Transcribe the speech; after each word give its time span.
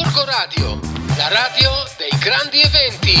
Gorgo 0.00 0.24
Radio, 0.24 0.80
la 1.18 1.28
radio 1.28 1.70
dei 1.98 2.08
grandi 2.18 2.58
eventi. 2.62 3.20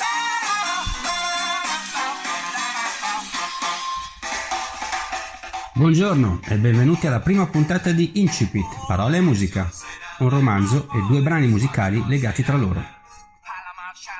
Buongiorno 5.81 6.41
e 6.43 6.57
benvenuti 6.59 7.07
alla 7.07 7.21
prima 7.21 7.47
puntata 7.47 7.91
di 7.91 8.19
Incipit, 8.19 8.85
Parole 8.85 9.17
e 9.17 9.21
Musica, 9.21 9.67
un 10.19 10.29
romanzo 10.29 10.87
e 10.93 10.99
due 11.07 11.23
brani 11.23 11.47
musicali 11.47 12.03
legati 12.05 12.43
tra 12.43 12.55
loro. 12.55 12.85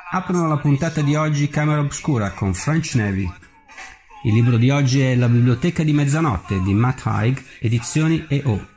Aprono 0.09 0.47
la 0.47 0.57
puntata 0.57 1.01
di 1.01 1.13
oggi 1.13 1.49
Camera 1.49 1.79
Obscura 1.79 2.31
con 2.31 2.55
French 2.55 2.95
Navy. 2.95 3.31
Il 4.23 4.33
libro 4.33 4.57
di 4.57 4.71
oggi 4.71 5.01
è 5.01 5.13
La 5.15 5.29
biblioteca 5.29 5.83
di 5.83 5.93
mezzanotte 5.93 6.59
di 6.63 6.73
Matt 6.73 7.05
Haig, 7.05 7.39
edizioni 7.59 8.25
EO. 8.27 8.67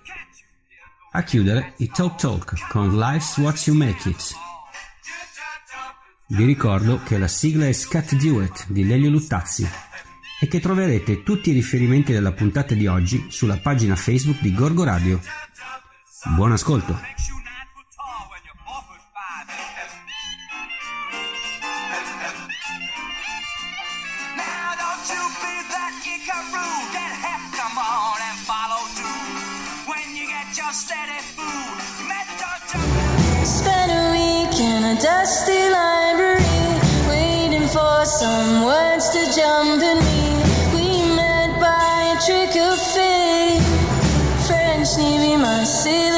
A 1.13 1.23
chiudere 1.23 1.73
i 1.79 1.89
Talk 1.89 2.21
Talk 2.21 2.69
con 2.69 2.99
Life's 2.99 3.39
What 3.39 3.67
You 3.67 3.75
Make 3.75 4.11
It. 4.11 4.37
Vi 6.27 6.45
ricordo 6.45 7.01
che 7.03 7.17
la 7.17 7.29
sigla 7.29 7.67
è 7.67 7.73
Scat 7.73 8.15
Duet 8.17 8.67
di 8.69 8.87
Lelio 8.87 9.09
Luttazzi 9.09 9.67
e 10.45 10.47
che 10.47 10.61
troverete 10.61 11.23
tutti 11.23 11.51
i 11.51 11.53
riferimenti 11.55 12.13
della 12.13 12.33
puntata 12.33 12.75
di 12.75 12.87
oggi 12.87 13.27
sulla 13.29 13.57
pagina 13.57 13.97
Facebook 13.97 14.41
di 14.43 14.53
Gorgo 14.53 14.85
Radio. 14.85 15.19
Buon 16.37 16.53
ascolto! 16.53 17.01
Spent 33.45 33.91
a 33.91 34.11
week 34.11 34.59
in 34.59 34.85
a 34.85 34.95
dusty 34.95 35.69
library, 35.71 36.45
waiting 37.09 37.67
for 37.69 38.05
some 38.05 38.65
words 38.65 39.09
to 39.11 39.21
jump 39.33 39.74
Navy, 45.85 46.14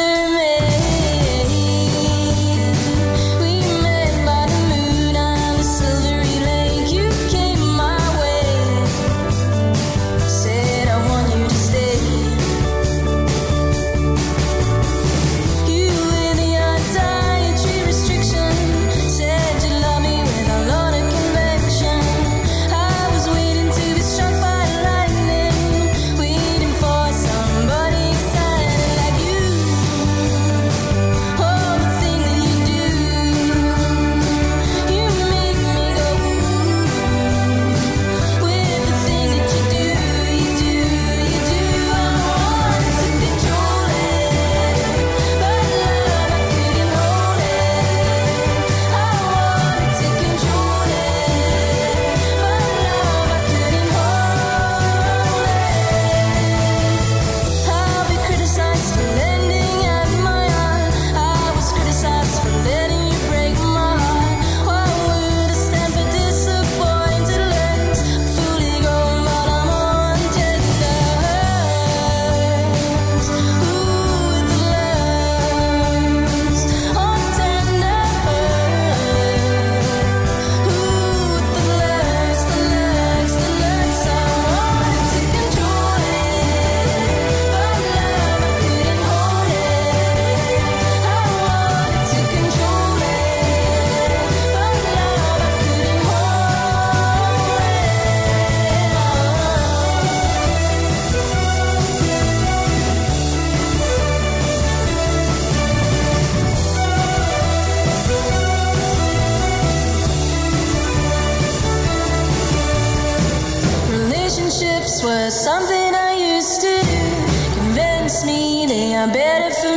Were 115.05 115.31
something 115.31 115.95
I 115.95 116.37
used 116.37 116.63
to 116.63 116.67
do. 116.67 117.55
Convince 117.55 118.25
me 118.25 118.65
they 118.67 118.95
are 118.95 119.07
better 119.07 119.55
for 119.55 119.76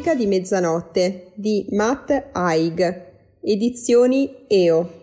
biblioteca 0.00 0.14
di 0.14 0.26
mezzanotte 0.26 1.30
di 1.34 1.66
Matt 1.72 2.28
Haig, 2.32 3.02
edizioni 3.42 4.46
EO. 4.46 4.98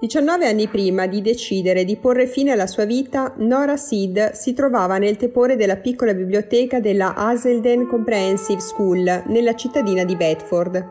19 0.00 0.46
anni 0.46 0.66
prima 0.68 1.06
di 1.06 1.20
decidere 1.20 1.84
di 1.84 1.96
porre 1.96 2.26
fine 2.26 2.52
alla 2.52 2.66
sua 2.66 2.84
vita, 2.86 3.34
Nora 3.36 3.76
Seed 3.76 4.32
si 4.32 4.54
trovava 4.54 4.96
nel 4.98 5.16
tepore 5.16 5.56
della 5.56 5.76
piccola 5.76 6.14
biblioteca 6.14 6.80
della 6.80 7.14
Hazelden 7.14 7.86
Comprehensive 7.86 8.60
School 8.60 9.24
nella 9.26 9.54
cittadina 9.54 10.04
di 10.04 10.16
Bedford. 10.16 10.84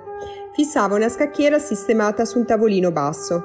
Fissava 0.54 0.96
una 0.96 1.10
scacchiera 1.10 1.58
sistemata 1.60 2.24
su 2.24 2.38
un 2.38 2.46
tavolino 2.46 2.92
basso. 2.92 3.44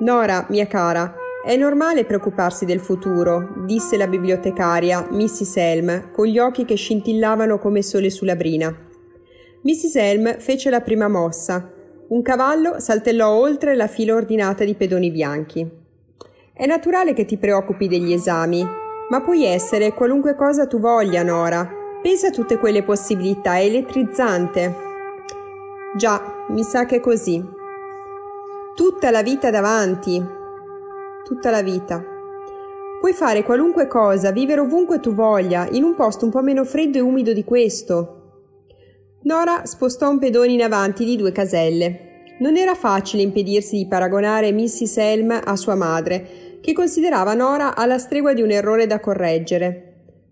Nora, 0.00 0.46
mia 0.50 0.66
cara, 0.66 1.14
è 1.44 1.56
normale 1.56 2.04
preoccuparsi 2.04 2.64
del 2.64 2.80
futuro, 2.80 3.54
disse 3.64 3.96
la 3.96 4.08
bibliotecaria, 4.08 5.06
Mrs. 5.10 5.56
Helm, 5.56 6.10
con 6.10 6.26
gli 6.26 6.38
occhi 6.38 6.64
che 6.64 6.74
scintillavano 6.74 7.58
come 7.58 7.82
sole 7.82 8.10
sulla 8.10 8.34
brina. 8.36 8.74
Mrs. 9.62 9.96
Helm 9.96 10.38
fece 10.38 10.68
la 10.68 10.80
prima 10.80 11.08
mossa. 11.08 11.72
Un 12.08 12.22
cavallo 12.22 12.80
saltellò 12.80 13.30
oltre 13.30 13.76
la 13.76 13.86
fila 13.86 14.14
ordinata 14.14 14.64
di 14.64 14.74
pedoni 14.74 15.10
bianchi. 15.10 15.66
È 16.52 16.66
naturale 16.66 17.12
che 17.12 17.24
ti 17.24 17.38
preoccupi 17.38 17.86
degli 17.86 18.12
esami, 18.12 18.66
ma 19.08 19.22
puoi 19.22 19.44
essere 19.44 19.94
qualunque 19.94 20.34
cosa 20.34 20.66
tu 20.66 20.80
voglia, 20.80 21.22
Nora. 21.22 21.68
Pensa 22.02 22.28
a 22.28 22.30
tutte 22.30 22.58
quelle 22.58 22.82
possibilità, 22.82 23.56
è 23.56 23.64
elettrizzante. 23.64 24.74
Già, 25.96 26.46
mi 26.48 26.62
sa 26.62 26.84
che 26.84 26.96
è 26.96 27.00
così. 27.00 27.42
Tutta 28.74 29.10
la 29.10 29.22
vita 29.22 29.50
davanti. 29.50 30.37
Tutta 31.28 31.50
la 31.50 31.60
vita. 31.60 32.02
Puoi 32.98 33.12
fare 33.12 33.42
qualunque 33.42 33.86
cosa, 33.86 34.30
vivere 34.30 34.62
ovunque 34.62 34.98
tu 34.98 35.12
voglia, 35.12 35.68
in 35.72 35.82
un 35.82 35.94
posto 35.94 36.24
un 36.24 36.30
po' 36.30 36.40
meno 36.40 36.64
freddo 36.64 36.96
e 36.96 37.02
umido 37.02 37.34
di 37.34 37.44
questo. 37.44 38.62
Nora 39.24 39.66
spostò 39.66 40.08
un 40.08 40.18
pedone 40.18 40.52
in 40.52 40.62
avanti 40.62 41.04
di 41.04 41.16
due 41.16 41.30
caselle. 41.30 42.36
Non 42.40 42.56
era 42.56 42.74
facile 42.74 43.22
impedirsi 43.22 43.76
di 43.76 43.86
paragonare 43.86 44.52
Mrs. 44.52 44.96
Helm 44.96 45.38
a 45.44 45.54
sua 45.56 45.74
madre, 45.74 46.60
che 46.62 46.72
considerava 46.72 47.34
Nora 47.34 47.76
alla 47.76 47.98
stregua 47.98 48.32
di 48.32 48.40
un 48.40 48.50
errore 48.50 48.86
da 48.86 48.98
correggere. 48.98 49.82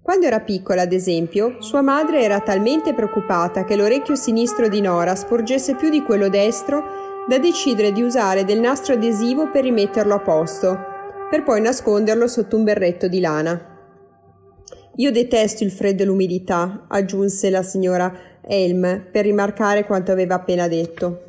Quando 0.00 0.24
era 0.24 0.40
piccola, 0.40 0.80
ad 0.80 0.94
esempio, 0.94 1.60
sua 1.60 1.82
madre 1.82 2.22
era 2.22 2.40
talmente 2.40 2.94
preoccupata 2.94 3.64
che 3.64 3.76
l'orecchio 3.76 4.14
sinistro 4.14 4.66
di 4.66 4.80
Nora 4.80 5.14
sporgesse 5.14 5.74
più 5.74 5.90
di 5.90 6.02
quello 6.02 6.30
destro 6.30 7.05
da 7.26 7.38
decidere 7.38 7.92
di 7.92 8.02
usare 8.02 8.44
del 8.44 8.60
nastro 8.60 8.94
adesivo 8.94 9.50
per 9.50 9.64
rimetterlo 9.64 10.14
a 10.14 10.20
posto, 10.20 10.78
per 11.28 11.42
poi 11.42 11.60
nasconderlo 11.60 12.28
sotto 12.28 12.56
un 12.56 12.62
berretto 12.62 13.08
di 13.08 13.18
lana. 13.18 13.74
Io 14.96 15.10
detesto 15.10 15.64
il 15.64 15.72
freddo 15.72 16.04
e 16.04 16.06
l'umidità, 16.06 16.86
aggiunse 16.88 17.50
la 17.50 17.62
signora 17.62 18.12
Helm 18.40 19.08
per 19.10 19.24
rimarcare 19.24 19.84
quanto 19.84 20.12
aveva 20.12 20.36
appena 20.36 20.68
detto. 20.68 21.22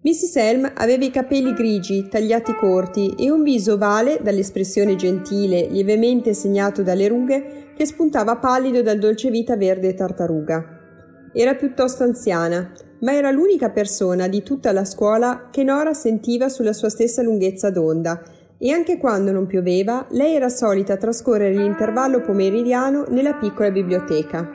Mrs. 0.00 0.36
Helm 0.36 0.72
aveva 0.76 1.04
i 1.04 1.10
capelli 1.10 1.52
grigi, 1.52 2.08
tagliati 2.08 2.54
corti 2.54 3.14
e 3.18 3.30
un 3.30 3.42
viso 3.42 3.74
ovale 3.74 4.20
dall'espressione 4.22 4.94
gentile, 4.94 5.66
lievemente 5.66 6.32
segnato 6.34 6.82
dalle 6.82 7.08
rughe, 7.08 7.72
che 7.76 7.84
spuntava 7.84 8.36
pallido 8.36 8.80
dal 8.80 8.98
dolce 8.98 9.28
vita 9.28 9.56
verde 9.56 9.94
tartaruga. 9.94 11.30
Era 11.34 11.54
piuttosto 11.56 12.04
anziana, 12.04 12.72
ma 13.00 13.14
era 13.14 13.30
l'unica 13.30 13.70
persona 13.70 14.28
di 14.28 14.42
tutta 14.42 14.72
la 14.72 14.84
scuola 14.84 15.48
che 15.50 15.62
Nora 15.64 15.94
sentiva 15.94 16.48
sulla 16.48 16.72
sua 16.72 16.88
stessa 16.88 17.22
lunghezza 17.22 17.70
d'onda 17.70 18.22
e 18.58 18.72
anche 18.72 18.98
quando 18.98 19.30
non 19.30 19.46
pioveva, 19.46 20.06
lei 20.10 20.34
era 20.34 20.48
solita 20.48 20.96
trascorrere 20.96 21.54
l'intervallo 21.54 22.20
pomeridiano 22.20 23.04
nella 23.08 23.34
piccola 23.34 23.70
biblioteca. 23.70 24.50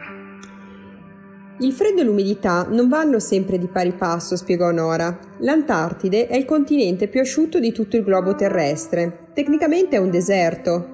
Il 1.59 1.71
freddo 1.71 2.01
e 2.01 2.03
l'umidità 2.03 2.67
non 2.69 2.89
vanno 2.89 3.19
sempre 3.19 3.57
di 3.57 3.67
pari 3.67 3.93
passo, 3.93 4.35
spiegò 4.35 4.71
Nora. 4.71 5.17
L'Antartide 5.37 6.27
è 6.27 6.35
il 6.35 6.43
continente 6.43 7.07
più 7.07 7.21
asciutto 7.21 7.59
di 7.59 7.71
tutto 7.71 7.95
il 7.95 8.03
globo 8.03 8.35
terrestre. 8.35 9.29
Tecnicamente 9.33 9.95
è 9.95 9.99
un 9.99 10.09
deserto. 10.09 10.89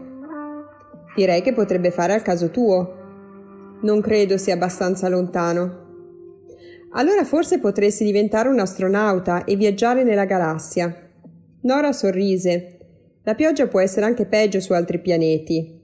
Direi 1.15 1.41
che 1.41 1.53
potrebbe 1.53 1.89
fare 1.89 2.13
al 2.13 2.21
caso 2.21 2.51
tuo. 2.51 2.97
Non 3.81 4.01
credo 4.01 4.37
sia 4.37 4.53
abbastanza 4.53 5.09
lontano. 5.09 5.87
Allora 6.91 7.23
forse 7.23 7.59
potresti 7.59 8.03
diventare 8.03 8.49
un 8.49 8.59
astronauta 8.59 9.43
e 9.43 9.55
viaggiare 9.55 10.03
nella 10.03 10.25
galassia. 10.25 10.93
Nora 11.61 11.91
sorrise. 11.91 12.77
La 13.23 13.35
pioggia 13.35 13.67
può 13.67 13.79
essere 13.79 14.05
anche 14.05 14.25
peggio 14.25 14.59
su 14.59 14.73
altri 14.73 14.99
pianeti. 14.99 15.77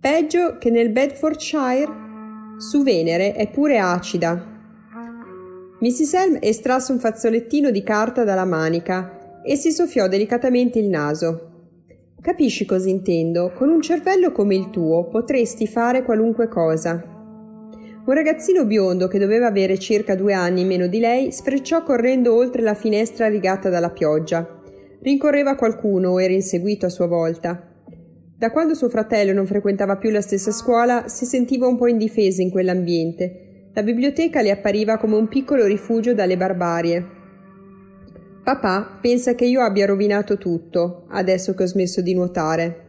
Peggio 0.00 0.58
che 0.58 0.70
nel 0.70 0.90
Bedfordshire? 0.90 2.06
Su 2.58 2.82
Venere 2.82 3.32
è 3.32 3.50
pure 3.50 3.78
acida. 3.78 4.56
Mrs. 5.80 6.14
Helm 6.14 6.38
estrasse 6.40 6.92
un 6.92 6.98
fazzolettino 6.98 7.70
di 7.70 7.82
carta 7.82 8.22
dalla 8.22 8.44
manica 8.44 9.40
e 9.42 9.56
si 9.56 9.72
soffiò 9.72 10.06
delicatamente 10.06 10.78
il 10.78 10.88
naso. 10.88 11.44
Capisci 12.20 12.64
cosa 12.64 12.88
intendo? 12.88 13.52
Con 13.54 13.70
un 13.70 13.80
cervello 13.80 14.30
come 14.32 14.54
il 14.54 14.70
tuo 14.70 15.08
potresti 15.08 15.66
fare 15.66 16.02
qualunque 16.02 16.48
cosa. 16.48 17.17
Un 18.08 18.14
ragazzino 18.14 18.64
biondo 18.64 19.06
che 19.06 19.18
doveva 19.18 19.48
avere 19.48 19.78
circa 19.78 20.14
due 20.14 20.32
anni 20.32 20.64
meno 20.64 20.86
di 20.86 20.98
lei 20.98 21.30
sfrecciò 21.30 21.82
correndo 21.82 22.34
oltre 22.34 22.62
la 22.62 22.72
finestra 22.72 23.28
rigata 23.28 23.68
dalla 23.68 23.90
pioggia. 23.90 24.62
Rincorreva 25.02 25.56
qualcuno 25.56 26.12
o 26.12 26.22
era 26.22 26.32
inseguito 26.32 26.86
a 26.86 26.88
sua 26.88 27.06
volta. 27.06 27.70
Da 28.34 28.50
quando 28.50 28.72
suo 28.72 28.88
fratello 28.88 29.34
non 29.34 29.44
frequentava 29.44 29.98
più 29.98 30.08
la 30.08 30.22
stessa 30.22 30.52
scuola, 30.52 31.06
si 31.08 31.26
sentiva 31.26 31.66
un 31.66 31.76
po' 31.76 31.86
indifesa 31.86 32.40
in 32.40 32.48
quell'ambiente. 32.48 33.72
La 33.74 33.82
biblioteca 33.82 34.40
le 34.40 34.52
appariva 34.52 34.96
come 34.96 35.16
un 35.16 35.28
piccolo 35.28 35.66
rifugio 35.66 36.14
dalle 36.14 36.38
barbarie. 36.38 37.06
Papà 38.42 39.00
pensa 39.02 39.34
che 39.34 39.44
io 39.44 39.60
abbia 39.60 39.84
rovinato 39.84 40.38
tutto, 40.38 41.04
adesso 41.10 41.52
che 41.52 41.64
ho 41.64 41.66
smesso 41.66 42.00
di 42.00 42.14
nuotare. 42.14 42.87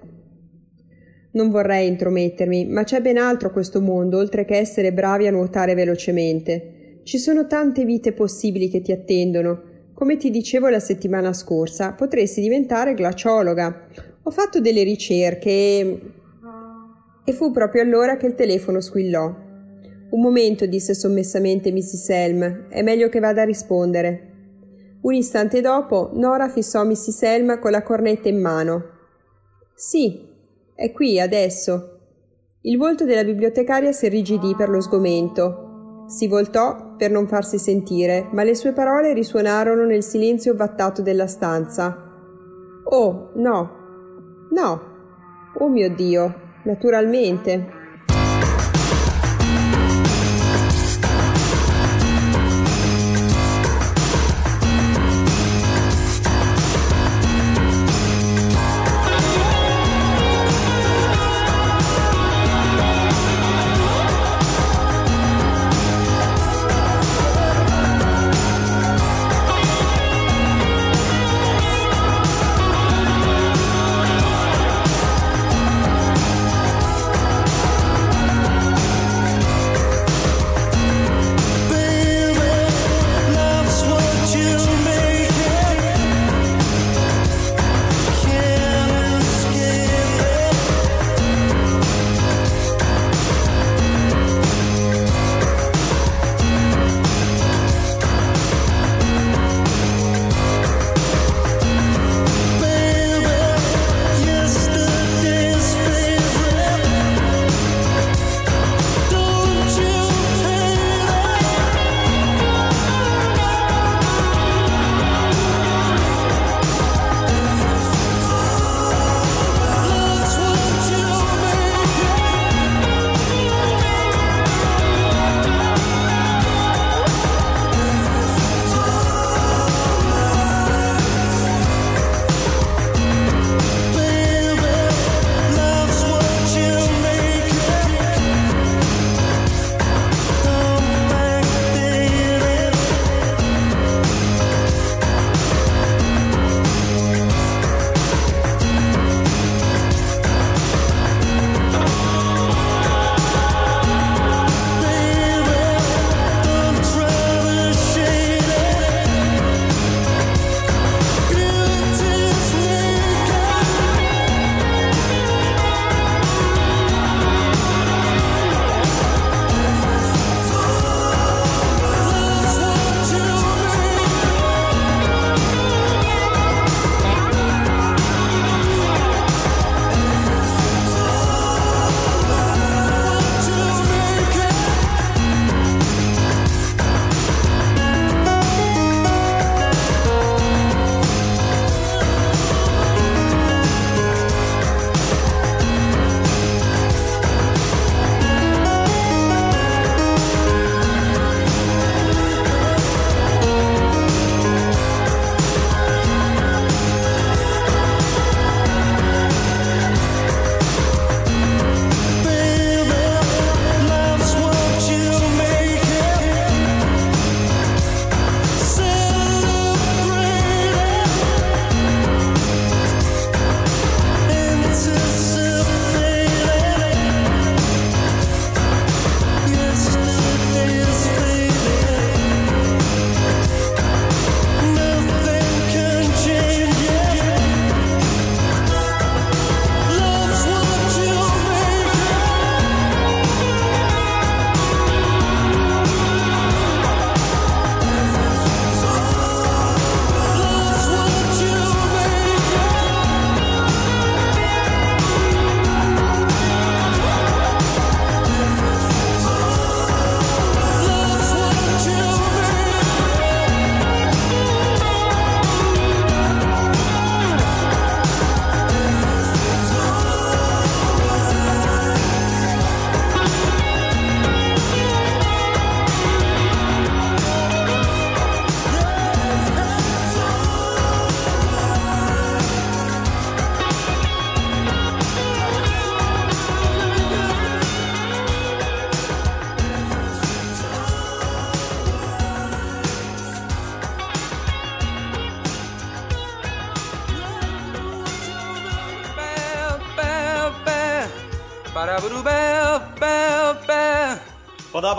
Non 1.39 1.51
vorrei 1.51 1.87
intromettermi, 1.87 2.65
ma 2.65 2.83
c'è 2.83 2.99
ben 3.01 3.17
altro 3.17 3.47
a 3.47 3.51
questo 3.51 3.79
mondo, 3.79 4.17
oltre 4.17 4.43
che 4.43 4.57
essere 4.57 4.91
bravi 4.91 5.25
a 5.25 5.31
nuotare 5.31 5.73
velocemente. 5.73 6.99
Ci 7.03 7.17
sono 7.17 7.47
tante 7.47 7.85
vite 7.85 8.11
possibili 8.11 8.67
che 8.67 8.81
ti 8.81 8.91
attendono. 8.91 9.61
Come 9.93 10.17
ti 10.17 10.31
dicevo 10.31 10.67
la 10.67 10.81
settimana 10.81 11.31
scorsa, 11.31 11.93
potresti 11.93 12.41
diventare 12.41 12.93
glaciologa 12.93 13.87
ho 14.21 14.31
fatto 14.31 14.59
delle 14.59 14.83
ricerche 14.83 15.49
e... 15.49 16.01
e 17.23 17.31
fu 17.31 17.51
proprio 17.51 17.83
allora 17.83 18.17
che 18.17 18.27
il 18.27 18.35
telefono 18.35 18.81
squillò. 18.81 19.33
Un 20.09 20.21
momento, 20.21 20.65
disse 20.65 20.93
sommessamente 20.93 21.71
Mrs. 21.71 22.09
Helm, 22.09 22.67
è 22.67 22.81
meglio 22.81 23.07
che 23.07 23.19
vada 23.19 23.43
a 23.43 23.45
rispondere. 23.45 24.25
Un 25.01 25.13
istante 25.13 25.61
dopo, 25.61 26.11
Nora 26.15 26.49
fissò 26.49 26.83
Mrs. 26.83 27.23
Helm 27.23 27.59
con 27.59 27.71
la 27.71 27.81
cornetta 27.81 28.27
in 28.27 28.41
mano. 28.41 28.83
Sì, 29.73 30.27
è 30.79 30.93
qui 30.93 31.19
adesso. 31.19 31.97
Il 32.61 32.77
volto 32.77 33.03
della 33.03 33.25
bibliotecaria 33.25 33.91
si 33.91 34.05
irrigidì 34.05 34.55
per 34.55 34.69
lo 34.69 34.79
sgomento. 34.79 36.05
Si 36.07 36.27
voltò 36.27 36.95
per 36.95 37.11
non 37.11 37.27
farsi 37.27 37.57
sentire, 37.57 38.29
ma 38.31 38.43
le 38.43 38.55
sue 38.55 38.71
parole 38.71 39.13
risuonarono 39.13 39.83
nel 39.83 40.03
silenzio 40.03 40.55
vattato 40.55 41.01
della 41.01 41.27
stanza. 41.27 41.95
Oh, 42.85 43.31
no, 43.35 43.79
No. 44.51 44.81
Oh 45.59 45.67
mio 45.67 45.89
Dio, 45.89 46.33
naturalmente. 46.63 47.77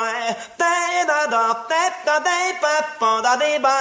da 1.07 1.21
da 1.21 1.47
da 1.67 1.85
da 2.05 2.19
da 2.21 2.37
ba 2.61 2.73
bo 3.01 3.21
da 3.23 3.37
de 3.37 3.59
ba. 3.59 3.77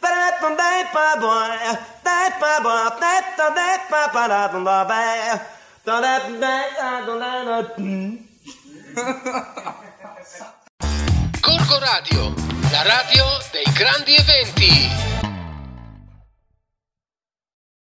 Ba 0.00 0.08
da 0.08 0.30
da 0.40 0.48
da 0.54 0.70
ba 0.94 1.06
bo 1.20 1.34
da 2.04 2.18
ba 2.40 2.52
bo 2.64 2.74
da 3.00 3.12
da 3.36 3.46
da 3.56 3.68
ba 3.90 4.02
ba. 4.14 4.96
Da 5.84 6.00
da 6.00 6.18
da 6.40 6.54
ba 7.04 7.14
da 7.18 7.42
da 7.44 7.94
Radio, 11.80 12.32
la 12.70 12.82
radio 12.82 13.24
dei 13.52 13.64
grandi 13.74 14.14
eventi. 14.14 15.13